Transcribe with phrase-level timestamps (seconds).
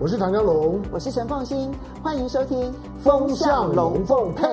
[0.00, 4.46] 我是唐江龙，我是陈凤欣，欢迎收听《风向龙凤配》。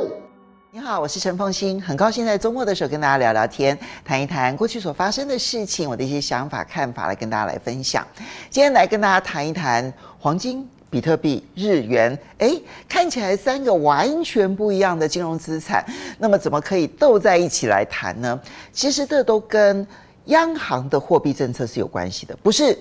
[0.72, 8.04] 你好，我是陈凤欣，很高兴在周末的时候跟大家聊聊天，谈一谈过去所发生的事情，我的一些想法、看法，来跟大家来分享。
[8.50, 12.60] 今天来跟大家谈一谈黄金、比特币、日元，哎，
[12.90, 15.86] 看起来三个完全不一样的金融资产，
[16.18, 18.42] 那么怎么可以斗在一起来谈呢？
[18.74, 19.86] 其实这都跟
[20.26, 22.76] 央行的货币政策是有关系的，不是。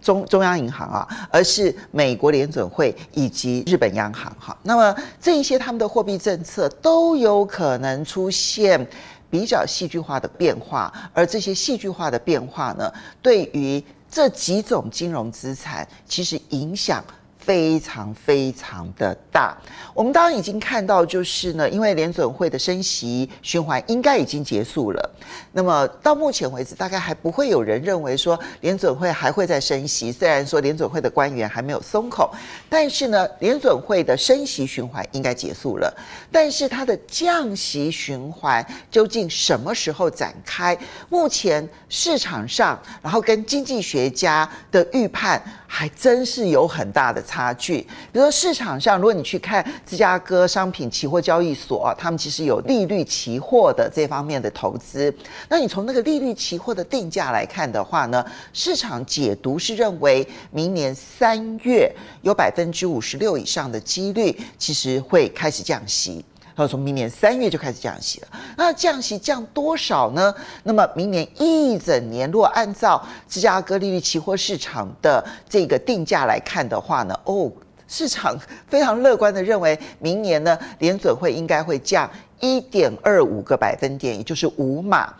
[0.00, 4.56] 中中央银行啊，而是美国联准会以及日本央行哈。
[4.62, 8.86] 那么这一些他们的货币政策都有可能出现
[9.30, 17.04] 比较戏剧化的变化，而这些戏剧化的变化呢，对于这几种金融资产其实影响。
[17.48, 19.56] 非常非常的大，
[19.94, 25.10] 我们当然已经看到，就是呢，因为联准会的升息循环应该已经结束了。
[25.52, 30.12] 那么到目前为止，大概还不会有人认为说联准会还会再升息。
[30.12, 32.30] 虽然说联准会的官员还没有松口，
[32.68, 35.90] 但是呢，联准会的升息循环应该结束了。
[36.30, 40.76] 但是它的降息循环究竟什么时候展开？
[41.08, 45.42] 目前市场上，然后跟经济学家的预判。
[45.70, 47.78] 还真是有很大的差差距。
[48.12, 55.14] 比如说市场上，如果你去看芝加哥商品期货交易所，他们其实有利率期货的这方面的投资。
[55.48, 61.88] 那你从那个利率期货的定价来看的话呢，市场解读是认为明年三月
[62.22, 66.24] 有百分之五十六以上的几率，其实会开始降息。
[66.58, 70.34] 他说从明年三月就开始降息了，那降息降多少呢？
[70.64, 77.48] 那么明年一整年，如果按照芝加哥利率期货市场的这个定价来看的话呢，哦，
[77.86, 78.36] 市场
[78.66, 82.10] 非常乐观的认为，明年呢联准会应该会降
[82.40, 85.14] 一点二五个百分点，也就是五码。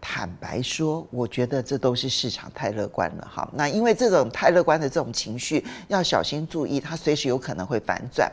[0.00, 3.48] 坦白说，我觉得这都是市场太乐观了哈。
[3.52, 8.30] 那因为这种太乐观的这种情绪，要小心注意，它随时有可能会反转。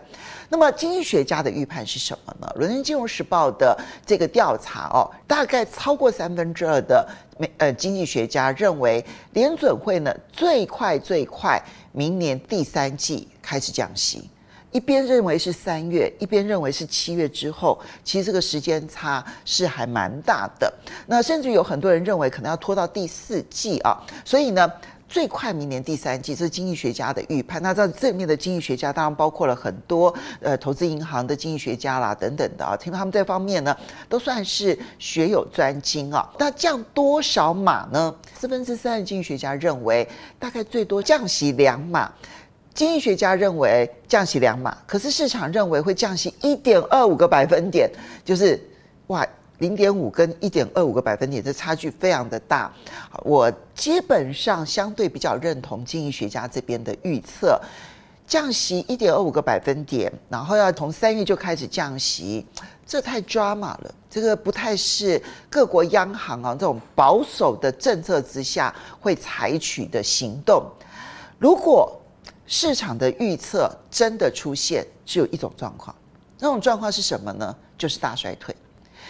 [0.50, 2.48] 那么经济学家的预判是什么呢？
[2.58, 7.06] 《伦敦金融时报》的这个调查哦，大概超过三分之二的
[7.38, 14.30] 美呃经济学家认为，联准会呢最快最快明年第三季开始降息。
[14.72, 20.72] 一边认为是三月，一边认为是七月之后，其实这个时间差是还蛮大的。
[21.08, 23.98] 那甚至有很多人认为可能要拖到第四季啊。
[24.26, 24.70] 所以呢，
[25.08, 27.62] 最快明年第三季，这是经济学家的预判。
[27.64, 33.76] 那在这里面的经济学家当然包括了很多呃投资银行的经济学家啦等等的啊，听他们这方面呢
[34.10, 36.30] 都算是学有专精啊。
[36.38, 38.14] 那降多少码呢？
[38.38, 40.08] 四分之三的经济学家认为
[40.38, 42.12] 大概最多降息两码。
[42.78, 47.90] 经济学家认为降息两码，可是市场认为会降息一点二五个百分点，
[48.24, 48.64] 就是
[49.08, 49.26] 哇，
[49.58, 52.72] 零点五跟一点二五个百分点，这差距非常的大。
[53.24, 57.60] 我基本上相对比较认同经济学家这边的预测，
[58.28, 62.46] 降息一点二五个百分点，然后要从三月就开始降息，
[62.86, 70.64] 这太抓马了，这个不太是各国央行啊这种保守的政策之下会采取的行动。
[71.40, 72.00] 如果
[72.48, 75.94] 市场的预测真的出现，只有一种状况，
[76.40, 77.56] 那种状况是什么呢？
[77.78, 78.56] 就是大衰退。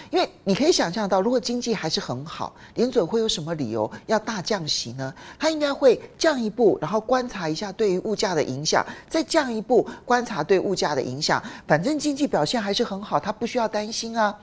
[0.09, 5.13] 因为你可以想象到，如果经济还是很好，联准会有什么理由要大降息呢？
[5.37, 11.43] 它应该会降一步，然后观察一下对于物价的影响，再降一步观察对物价的影响。
[11.67, 14.33] 反正经济表现还是很好，它不需要担心啊。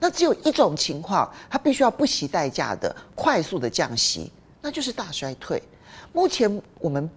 [0.00, 5.62] 那只有一种情况，它必须要不惜代价的快速的降息，那就是大衰退。
[6.12, 7.08] 目前我们。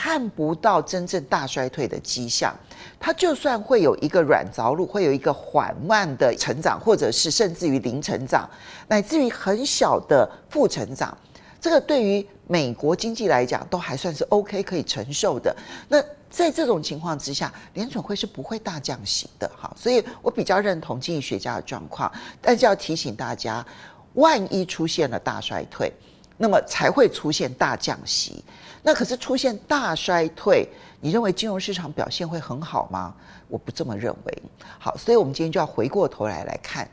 [0.00, 2.54] 看不到真正大衰退的迹象，
[3.00, 8.48] 它就算会有一个软着陆，会有一个缓慢的成长，或者是甚至于零成长，
[8.86, 11.18] 乃至于很小的负成长，
[11.60, 15.54] 这个对于美国经济来讲都还算是 OK 可以承受的。
[15.88, 19.50] 那在这种情况之下，联准会是不会大降息的。
[19.60, 22.08] 哈，所以我比较认同经济学家的状况，
[22.40, 23.66] 但是要提醒大家，
[24.12, 25.92] 万一出现了大衰退，
[26.36, 28.44] 那么才会出现大降息。
[28.88, 30.66] 那可是出现大衰退，
[30.98, 33.14] 你认为金融市场表现会很好吗？
[33.46, 34.42] 我不这么认为。
[34.78, 36.88] 好，所以我们今天就要回过头来来看。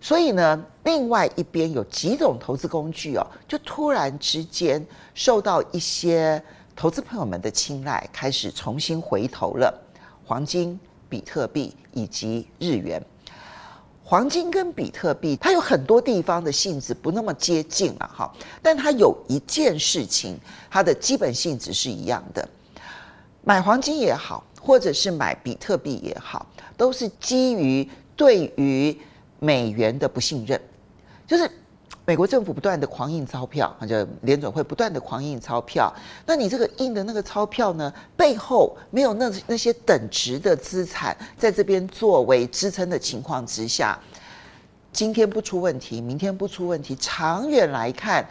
[0.00, 4.82] 所以呢，另外一边有几种投资工具哦，就突然之间
[5.12, 6.42] 受到一些
[6.74, 9.78] 投资朋友们的青睐，开始重新回头了。
[10.24, 10.80] 黄金、
[11.10, 13.04] 比特币以及日元。
[14.06, 18.30] 黄金跟比特币，它有很多地方的性质不那么接近了哈，
[18.60, 20.38] 但它有一件事情，
[20.70, 22.46] 它的基本性质是一样的。
[23.42, 26.46] 买黄金也好，或者是买比特币也好，
[26.76, 28.94] 都是基于对于
[29.40, 30.60] 美元的不信任。
[31.26, 31.50] 就是
[32.06, 35.90] 美国政府不断的狂印钞票，或者联准会不断的狂印钞票，
[36.26, 43.98] 那你这个印的那个钞票呢，背后没有那那些等值的资产在这边作为支撑的情况之下，
[44.92, 48.26] 今天不出问题，明天不出问题，长远来看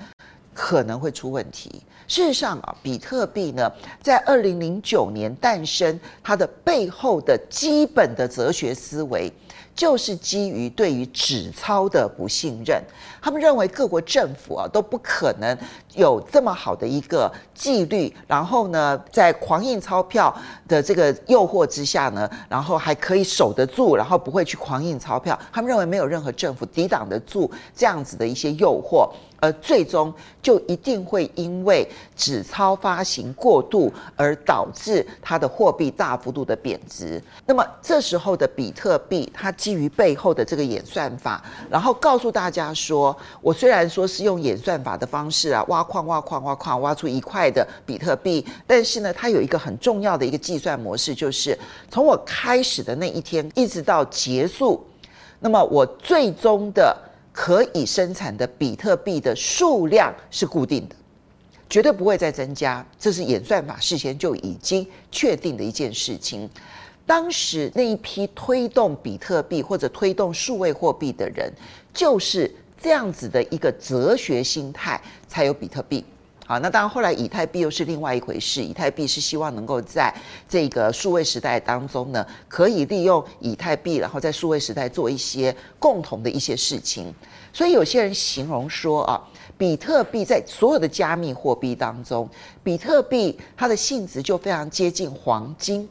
[0.53, 1.81] 可能会出问题。
[2.07, 3.67] 事实上啊，比特币呢，
[4.03, 9.33] 在二零零九年诞生，它的背后的基本的哲学思维。
[9.75, 12.79] 就是基于对于纸钞的不信任，
[13.23, 15.57] 他们认为各国政府啊都不可能
[15.95, 20.35] 有这么好的一个纪律，然后呢，在狂印钞票
[20.67, 25.39] 的这个诱惑之下呢，然后还可以守得住，然后不会去狂印钞票。
[25.53, 29.09] 他们认为没有任何政府抵挡得住这样子的一些诱惑。
[29.39, 31.85] 而最终就一定会因为
[32.15, 37.21] 纸钞发行过度而导致它的货币大幅度的贬值。
[37.45, 51.57] 那么这时候的比特币，它基于背后的这个演算法，然后告诉大家说：我虽然说是用演算法的方式啊，挖矿挖矿挖矿挖出一块的比特币，但是呢，它有一个很重要的一个计算模式，就是
[51.89, 54.86] 从我开始的那一天一直到结束，
[55.39, 56.95] 那么我最终的。
[57.36, 60.95] 可以生产的比特币的数量是固定的，
[61.68, 62.86] 绝对不会再增加。
[63.00, 66.48] 这是演算法事先就已经确定的一件事情。
[67.07, 71.51] 当时那一批推动比特币或者推动数位货币的人，
[71.92, 76.03] 就是这样子的一个哲学心态，才有比特币。
[76.45, 78.62] 好，那当然，后来以太币又是另外一回事。
[78.62, 80.13] 以太币是希望能够在
[80.50, 87.13] 这个数位时代当中呢，可以利用以太币，然后在数位时代做一些共同的一些事情。
[87.53, 89.15] 所以有些人形容说啊，
[89.57, 92.29] 比特币在所有的加密货币当中，
[92.62, 95.88] 比特币它的性质就非常接近黄金。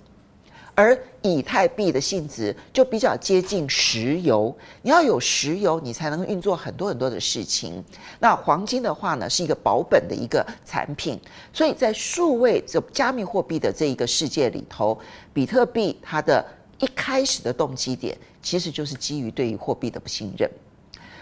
[0.74, 7.84] 而以太币的性质就比较接近石油，你要有石油，你才能运作很多很多的事情。
[8.18, 11.20] 那黄金的话呢，是一个保本的一个产品，
[11.52, 14.98] 所以在数位这加密货币的这一个世界里头，
[15.34, 16.44] 比特币它的
[16.78, 20.50] 一开始的动机点，其实就是基于对于货币的不信任。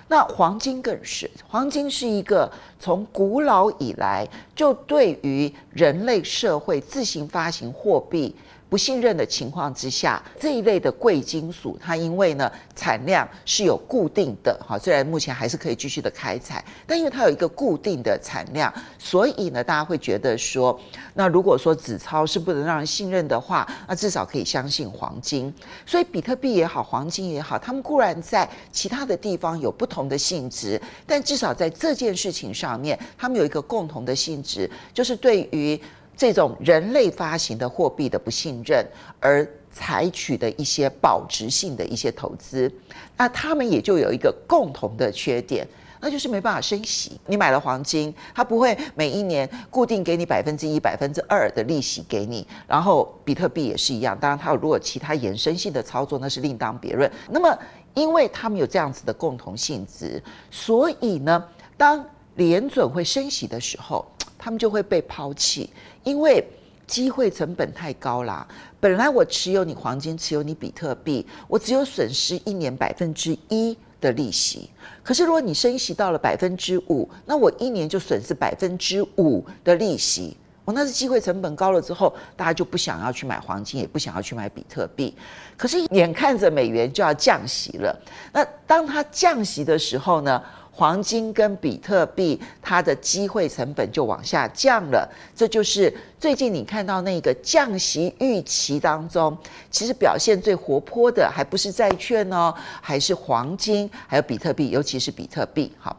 [0.06, 2.50] 那黄金更是，黄金是一个
[2.80, 4.26] 从古老以来
[4.56, 8.34] 就对于人类社会自行发行货币。
[8.70, 20.78] 不信任的情况之下，这一类的贵金属，它因为呢产量是有固定的哈，虽然目前还是可以继续的开采，但因为它有一个固定的产量，所以呢大家会觉得说，
[21.14, 25.52] 那如果说纸钞是不能让人信任的话，那至少可以相信黄金。
[25.84, 35.80] 所以比特币也好，黄金也好，他们固然在其他的地方有不同的性质，但至少在这件事情上面，他们有一个共同的性质，就是对于。
[36.20, 38.86] 这种人类发行的货币的不信任，
[39.18, 42.70] 而采取的一些保值性的一些投资，
[43.16, 45.66] 那他们也就有一个共同的缺点，
[45.98, 47.18] 那就是没办法升息。
[47.24, 52.46] 你买了黄金，它不会每一年固定给你百分之一、百分之二的利息给你。
[52.68, 57.10] 然后比特币也是一样，当然它有如果其他衍生性的操作，那是另当别论。
[57.30, 57.58] 那么，
[57.94, 61.42] 因为他们有这样子的共同性质，所以呢，
[61.78, 64.04] 当联准会升息的时候，
[64.36, 65.70] 他们就会被抛弃。
[66.02, 66.44] 因为
[66.86, 68.46] 机会成本太高啦，
[68.80, 74.68] 本来我持有你黄金，持有你比特币，我只有损失一年百分之一的利息。
[75.02, 80.36] 可是如果你升息到了百分之五，那我一年就损失百分之五的利息。
[80.64, 85.14] 我那是机会成本高了之后，大家就不想要去买黄金，也不想要去买比特币。
[85.56, 87.96] 可是眼看着美元就要降息了，
[88.32, 90.42] 那当它降息的时候呢？
[90.80, 95.06] 黄金跟比特币，它的机会成本就往下降了。
[95.36, 99.36] 这就是最近你看到那个降息预期当中，
[99.70, 105.70] 其实表现最活泼的，还不是债券哦，还是黄金，还有比特币，尤其是比特币。
[105.78, 105.94] 好，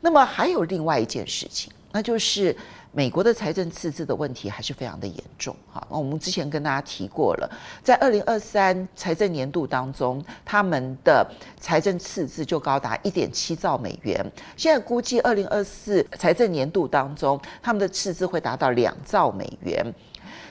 [0.00, 2.56] 那么还有另外一件事情，那就是。
[2.92, 5.86] 美国的财政赤字的问题还是非常的严重，哈。
[5.88, 7.48] 那我们之前跟大家提过了，
[7.84, 11.24] 在二零二三财政年度当中，他们的
[11.60, 14.24] 财政赤字就高达一点七兆美元。
[14.56, 19.94] 现在估计二零二四财政年度当中，他们的赤字会达到两兆美元。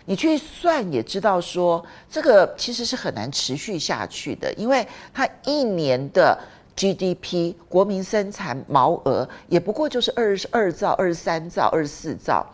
[0.06, 6.40] 你去算也知道说，这个其实是很难持续下去的，因为它一年的。
[6.80, 12.46] GDP 国民生产毛额也不过就是二十二兆、二十三兆、二十四兆。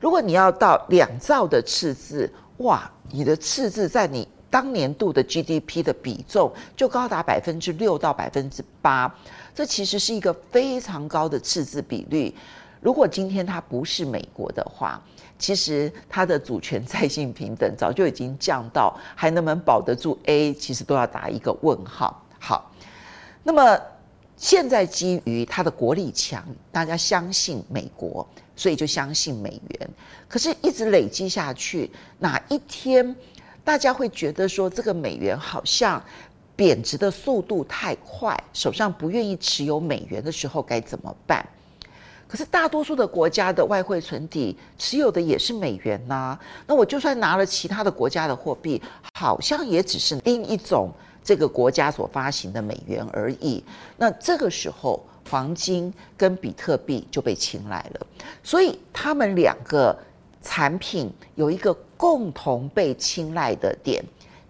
[0.00, 9.14] 如果你要到两兆的赤字，哇，你的赤字在你当年度的 GDP 的比重就高达百分之六到百分之八，
[9.54, 12.34] 这其实是一个非常高的赤字比率。
[12.80, 14.98] 如果今天它不是美国的话，
[15.38, 22.22] 其实它的主权在性平等早就已经降到还能不能保得住 A，其实都要打一个问号。
[22.40, 22.70] 好。
[23.46, 23.78] 那么，
[24.36, 29.90] 现在基于它的国力强，大家相信美国，所以就相信美元。
[30.26, 33.14] 可是，一直累积下去，哪一天
[33.62, 36.02] 大家会觉得说这个美元好像
[36.56, 41.46] 贬值的速度太快，手上不愿意持有美元的时候该怎么办？
[42.26, 46.36] 可是大多数的国家的外汇存底持有的也是美元呐、
[46.66, 48.80] 那我就算拿了其他的国家的货币，
[49.14, 50.90] 好像也只是另一种
[51.24, 53.64] 这个国家所发行的美元而已。
[53.96, 58.06] 那这个时候，黄金跟比特币就被青睐了。
[58.42, 59.98] 所以他们两个
[60.42, 64.04] 产品有一个共同被青睐的点：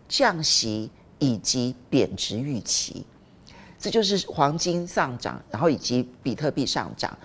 [0.09, 0.91] 降息
[1.21, 3.07] 以及贬值预期。
[3.79, 7.17] 这就是黄金上涨，然后以及比特币上涨。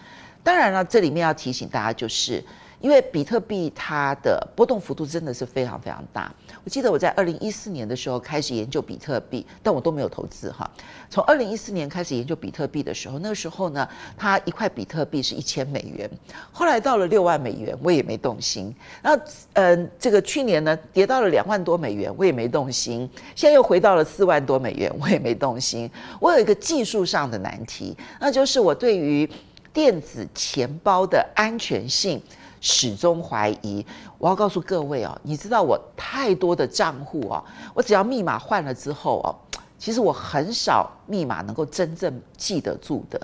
[0.43, 2.43] 当然了，这里面要提醒大家，就是
[2.81, 6.33] 因为比特币它的波动幅度真的是非常非常大。
[6.63, 10.69] 我记得我在二零一四年的时候开始研究比特币，但我都没有投资哈。
[11.09, 16.09] 从二零一四年开始研究比特币的时候，那个时候呢，它一块比特币是一千美元，
[16.51, 18.73] 后来到了六万美元，我也没动心。
[19.01, 23.09] 然后，嗯，这个去年呢，跌到了两万多美元，我也没动心。
[23.35, 25.89] 现在又回到了四万多美元，我也没动心。
[26.19, 29.29] 我有一个技术上的难题，那就是我对于
[29.71, 32.21] 电子钱包的安全性
[32.61, 33.85] 始终怀疑。
[34.17, 39.35] 我要告诉各位哦，你知道我太多的账户哦，我只要密码换了之后哦，
[39.77, 43.19] 其实我很少密码能够真正记得住的。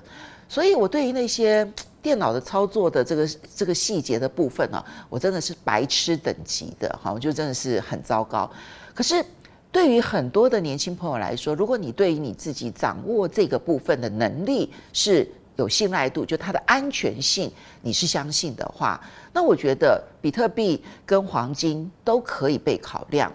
[0.48, 1.68] 所以我对于那些
[2.02, 8.50] 电脑的操作的这个这个细节的部分呢，我真的是白痴等级的哈，我就真的是很糟糕。
[8.94, 9.26] 可是
[9.72, 19.00] 对于很多的年轻朋友来说，如果你对于你自己掌握这个部分的能力是有信赖度，就它的安全性，你是相信的话，
[19.34, 23.32] 那我觉得比特币跟黄金都可以被考量。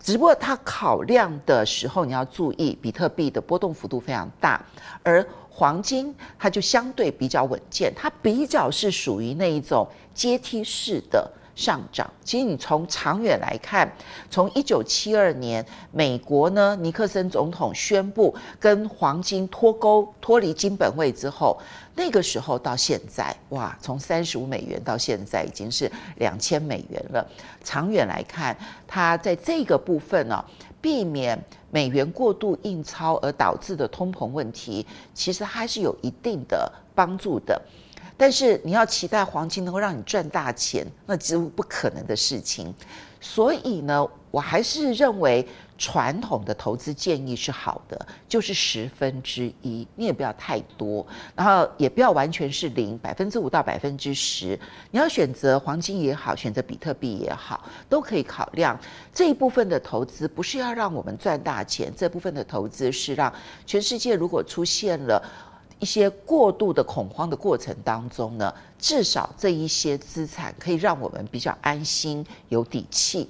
[0.00, 4.64] 只不过它考量的时候，你要注意，比特币的波动幅度非常大，
[5.02, 11.30] 而黄金它就相对比较稳健，它比较是属于那一种阶梯式的。
[11.58, 13.92] 上涨，其实你从长远来看，
[14.30, 21.58] 从一九七二年美国呢，尼克森总统宣布跟黄金脱钩、脱离金本位之后，
[21.96, 27.28] 那个时候到现在，哇，从三十五美元到现在已经是两千美元了。
[27.64, 30.44] 长远来看，它在这个部分呢、
[30.80, 31.36] 避免
[31.72, 37.60] 美元过度印钞而导致的通膨问题，其实还是有一定的帮助的。
[38.18, 42.74] 但是你要期待黄金能够让你赚大钱，那几乎不可能的事情。
[43.20, 45.46] 所以呢，我还是认为
[45.76, 54.58] 传统的投资建议是好的，就是十分之一，你也不要太多，然后也不要完全是零，百分之五到百分之十。
[54.92, 58.78] 你要选择黄金也好，选择比特币也好，都可以考量
[59.12, 63.32] 这一部分的投资，不是要让我们赚大钱，这部分的投资是让
[63.66, 65.20] 全世界如果出现了。
[65.80, 73.28] 一些过度的恐慌的过程当中呢，至少这一些资产可以让我们比较安心、有底气。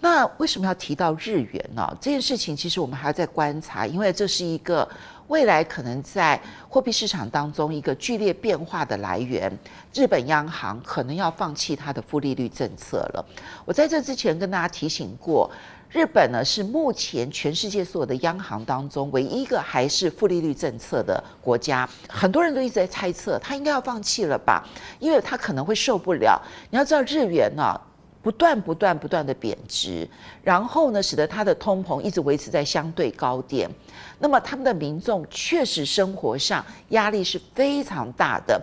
[0.00, 1.96] 那为什么要提到日元呢？
[2.00, 4.88] 这件事情其实我们还要再观察，因为这是一个
[5.28, 9.50] 未来可能在货币市场当中一个剧烈变化的来源。
[9.94, 13.24] 日本央行可能要放弃它的负利率政策了。
[13.64, 15.50] 我在这之前跟大家提醒过。
[15.92, 21.86] 日本呢，是目前全世界所有的央行当中唯一一个还是负利率政策的国家。
[22.08, 24.66] 很多人都一直在猜测，他应该要放弃了吧？
[24.98, 26.40] 因为他可能会受不了。
[26.70, 27.78] 你要知道，日元呢，
[28.22, 30.08] 不断不断不断的贬值，
[30.42, 33.70] 然后呢，使得它的通膨一直维持在相对高点。
[34.18, 38.58] 那么他们的民众确实生活上压力是非常大的。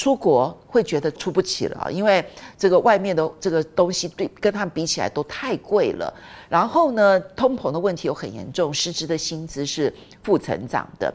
[0.00, 2.24] 出国会觉得出不起了，因为
[2.56, 6.10] 这个外面的这个东西对跟他们比起来都太贵了。
[6.48, 11.12] 然后呢，通膨的问题又很严重，失职的薪资是负成长的。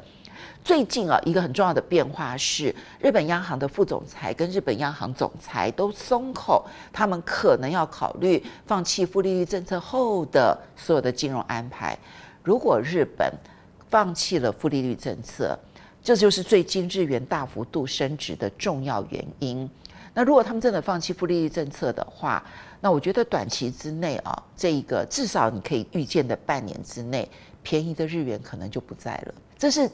[0.63, 6.63] 最近啊，一个很重要的变化是，日本央行的副总裁跟日本央行总裁都松口，
[6.93, 11.97] 他们可能要考虑放弃负利率政策后的所有的金融安排。
[12.43, 13.33] 如果日本
[13.89, 15.57] 放弃了负利率政策，
[16.05, 19.67] 这就是最近日元大幅度升值的重要原因。
[20.13, 22.45] 那如果他们真的放弃负利率政策的话，
[22.79, 27.27] 那我觉得短期之内啊，这一个至少你可以预见的半年之内，
[27.63, 29.33] 便宜的日元可能就不在了。
[29.57, 29.89] 这是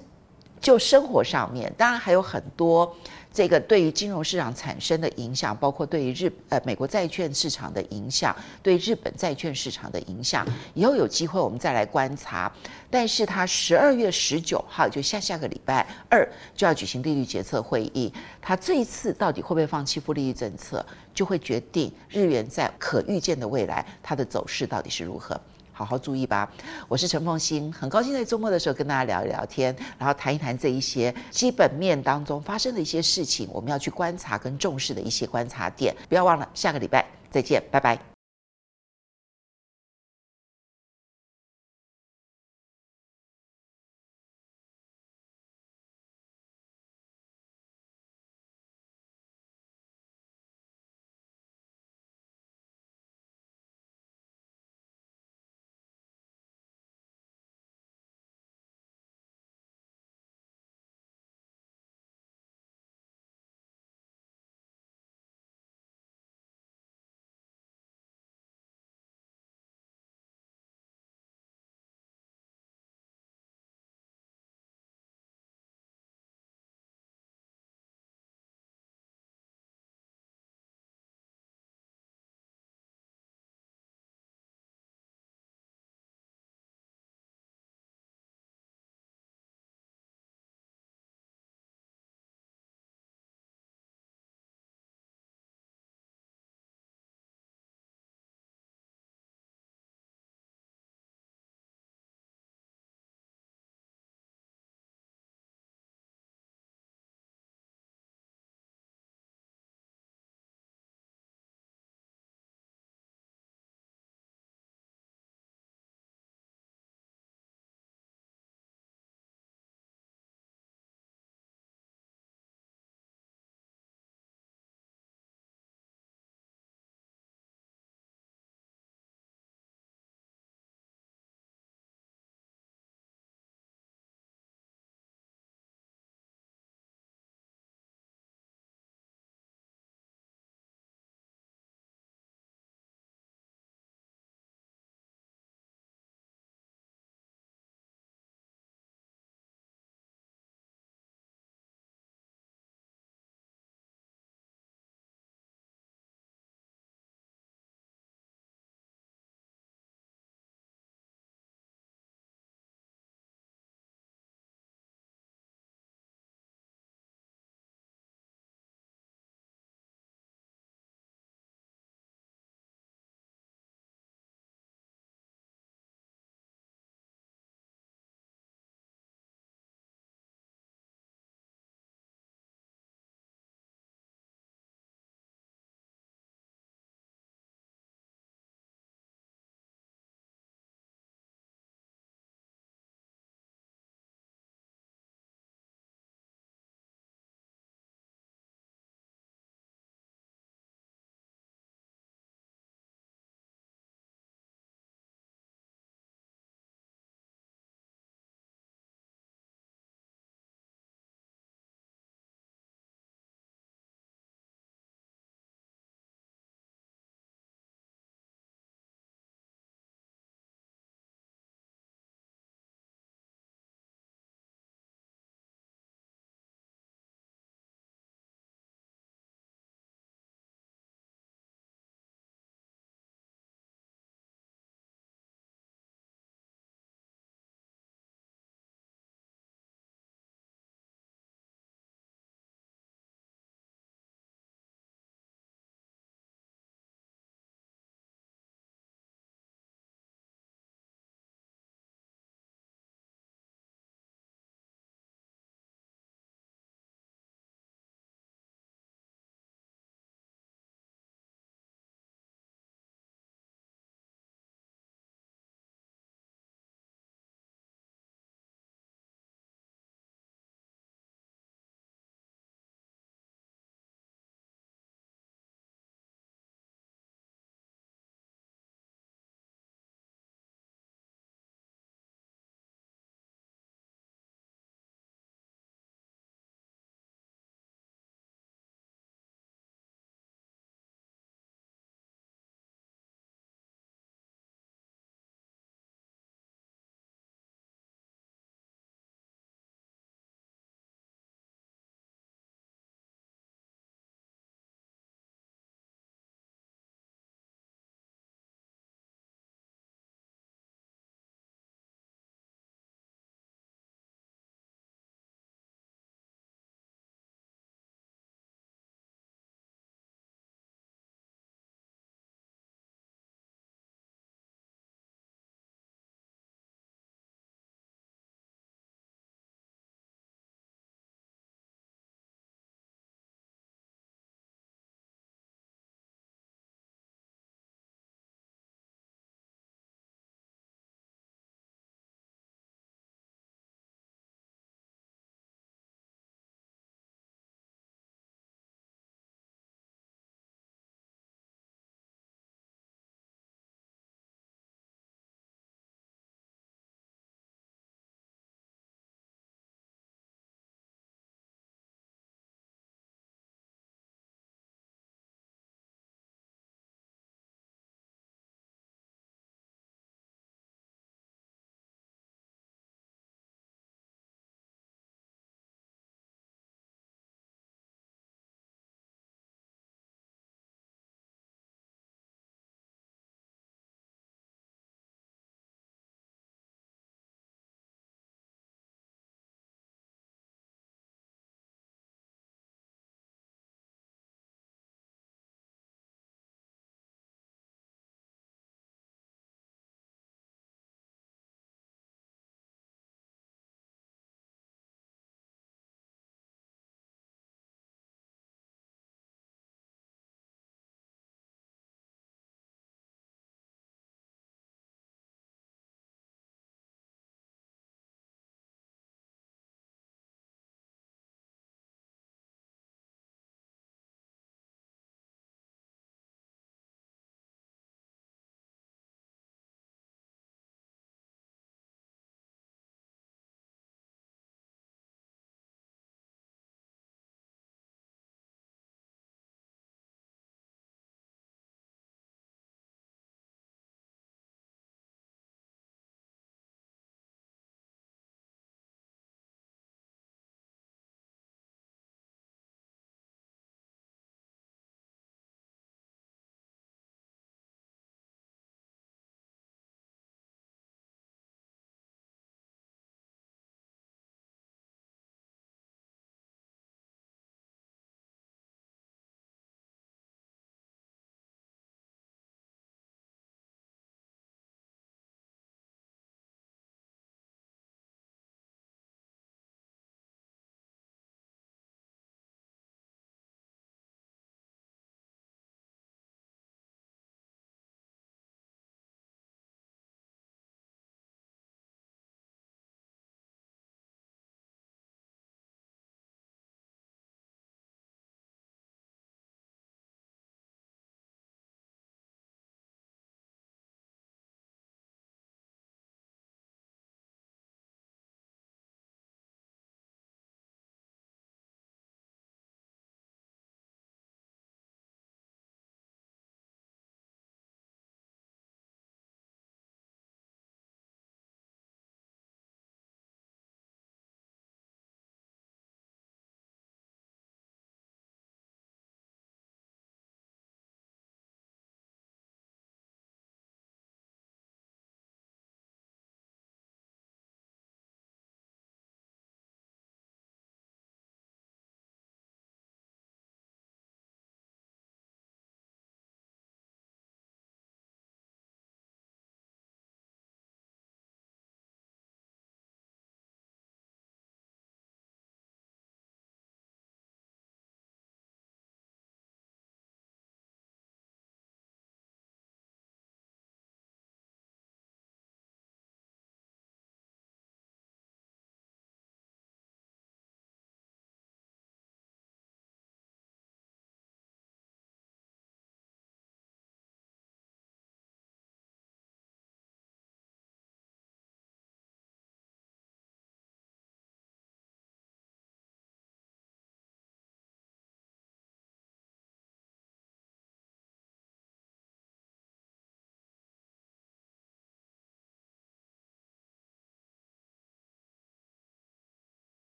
[0.60, 2.94] 就生活上面，当然还有很多。
[3.33, 12.51] 这个对于金融市场产生的影响，包括对于日呃美国债券市场的影响，对日本债券市场的影响，以后有机会我们再来观察。
[12.89, 25.39] 但是它十二月十九号就下下个礼拜二就要举行利率决策会议，它这一次到底会不会放弃负利率政策，就会决定日元在可预见的未来它的走势到底是如何。
[25.81, 26.47] 好好注意吧。
[26.88, 35.95] 我是陈凤欣，很高兴在周末的时候跟大家聊一聊天，然后谈一谈这一些基本面当中发生的一些事情，我们要去观察跟重视的一些观察点。
[36.07, 38.20] 不要忘了，下个礼拜再见，拜拜。